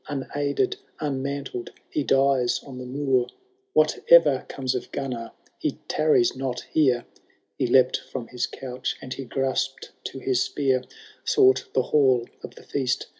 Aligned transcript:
Unaided, 0.09 0.77
unmantled, 0.99 1.69
he 1.91 2.03
dies 2.03 2.59
on 2.63 2.79
the 2.79 2.87
moor! 2.87 3.27
Whatever 3.73 4.45
comes 4.49 4.73
of 4.73 4.91
Gunnar, 4.91 5.29
he 5.59 5.73
tarries 5.87 6.35
not 6.35 6.61
here." 6.73 7.05
He 7.59 7.67
leapt 7.67 7.97
from 8.11 8.27
his 8.29 8.47
couch 8.47 8.95
and 8.99 9.13
he 9.13 9.25
graspM 9.27 9.89
to 10.05 10.17
his 10.17 10.41
spear; 10.41 10.81
Sought 11.23 11.67
the 11.73 11.83
hall 11.93 12.27
of 12.41 12.55
the 12.55 12.63
feast. 12.63 13.05